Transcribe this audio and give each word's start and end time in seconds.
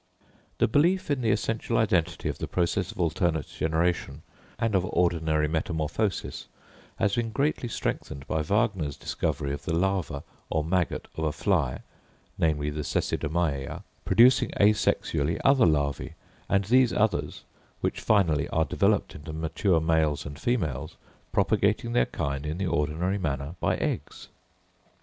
The 0.57 0.67
belief 0.67 1.11
in 1.11 1.21
the 1.21 1.29
essential 1.29 1.77
identity 1.77 2.27
of 2.27 2.39
the 2.39 2.47
process 2.47 2.91
of 2.91 2.99
alternate 2.99 3.45
generation 3.45 4.23
and 4.57 4.73
of 4.73 4.83
ordinary 4.85 5.47
metamorphosis 5.47 6.47
has 6.97 7.13
been 7.13 7.29
greatly 7.29 7.69
strengthened 7.69 8.25
by 8.25 8.41
Wagner's 8.41 8.97
discovery 8.97 9.53
of 9.53 9.61
the 9.61 9.75
larva 9.75 10.23
or 10.49 10.63
maggot 10.63 11.07
of 11.15 11.23
a 11.25 11.31
fly, 11.31 11.81
namely 12.35 12.71
the 12.71 12.83
Cecidomyia, 12.83 13.83
producing 14.03 14.49
asexually 14.59 15.39
other 15.45 15.67
larvæ, 15.67 16.13
and 16.49 16.63
these 16.65 16.91
others, 16.91 17.43
which 17.81 18.01
finally 18.01 18.47
are 18.47 18.65
developed 18.65 19.13
into 19.13 19.33
mature 19.33 19.79
males 19.79 20.25
and 20.25 20.39
females, 20.39 20.97
propagating 21.31 21.93
their 21.93 22.07
kind 22.07 22.47
in 22.47 22.57
the 22.57 22.65
ordinary 22.65 23.19
manner 23.19 23.53
by 23.59 23.75
eggs. 23.77 24.29